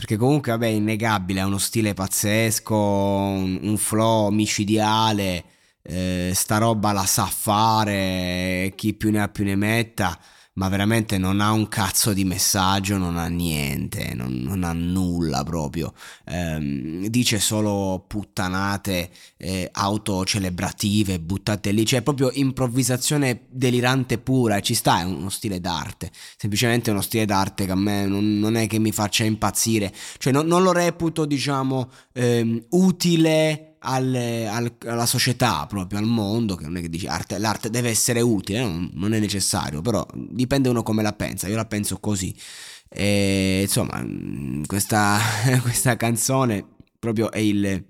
[0.00, 5.44] perché comunque vabbè è innegabile, ha uno stile pazzesco, un, un flow micidiale,
[5.82, 10.18] eh, sta roba la sa fare, chi più ne ha più ne metta
[10.54, 15.44] ma veramente non ha un cazzo di messaggio, non ha niente, non, non ha nulla
[15.44, 15.92] proprio.
[16.26, 25.00] Ehm, dice solo puttanate eh, autocelebrative buttate lì, cioè proprio improvvisazione delirante pura, ci sta,
[25.00, 28.78] è uno stile d'arte, semplicemente uno stile d'arte che a me non, non è che
[28.78, 35.66] mi faccia impazzire, cioè no, non lo reputo diciamo ehm, utile al, al, alla società,
[35.66, 39.14] proprio al mondo, che non è che dici arte, l'arte deve essere utile, non, non,
[39.14, 42.34] è necessario, però dipende uno come la pensa, io la penso così.
[42.88, 44.04] E, insomma,
[44.66, 45.18] questa,
[45.62, 46.66] questa canzone
[46.98, 47.84] proprio è il,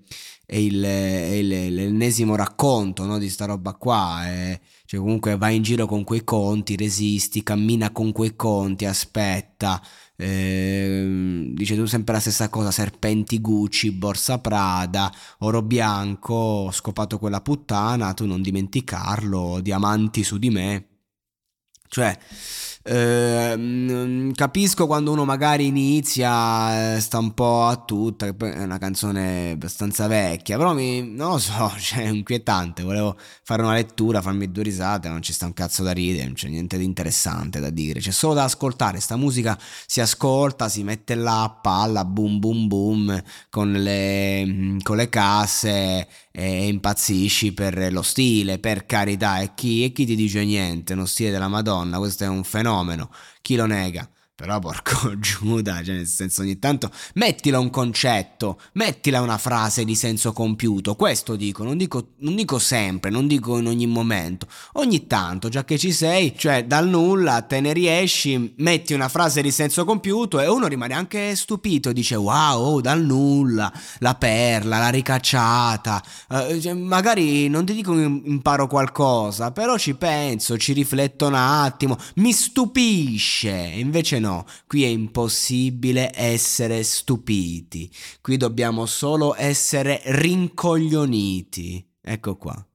[0.51, 4.25] è il, è il, l'ennesimo racconto no, di sta roba qua.
[4.25, 9.81] È, cioè comunque vai in giro con quei conti, resisti, cammina con quei conti, aspetta,
[10.17, 17.17] eh, dice tu sempre la stessa cosa, serpenti Gucci, borsa Prada, oro bianco, ho scopato
[17.17, 20.87] quella puttana, tu non dimenticarlo, diamanti su di me.
[21.87, 22.17] Cioè,
[22.83, 30.07] eh, capisco quando uno magari inizia, sta un po' a tutta, è una canzone abbastanza
[30.07, 32.83] vecchia, però mi, non lo so, cioè, è inquietante.
[32.83, 36.33] Volevo fare una lettura, farmi due risate, non ci sta un cazzo da ridere, non
[36.33, 38.99] c'è niente di interessante da dire, c'è solo da ascoltare.
[38.99, 44.95] Sta musica si ascolta, si mette là a palla, boom boom boom, con le, con
[44.97, 50.43] le casse e impazzisci per lo stile, per carità, e chi, e chi ti dice
[50.45, 52.70] niente, uno stile della Madonna, questo è un fenomeno,
[53.41, 54.09] chi lo nega?
[54.41, 59.93] Però porco Giuda, cioè nel senso ogni tanto mettila un concetto, mettila una frase di
[59.93, 65.05] senso compiuto, questo dico, non dico, non dico sempre, non dico in ogni momento, ogni
[65.05, 69.51] tanto, già che ci sei, cioè dal nulla te ne riesci, metti una frase di
[69.51, 74.89] senso compiuto e uno rimane anche stupito, dice wow, oh, dal nulla, la perla, la
[74.89, 81.35] ricacciata, uh, cioè, magari non ti dico imparo qualcosa, però ci penso, ci rifletto un
[81.35, 90.01] attimo, mi stupisce, invece no no, qui è impossibile essere stupiti, qui dobbiamo solo essere
[90.05, 91.85] rincoglioniti.
[92.01, 92.65] Ecco qua.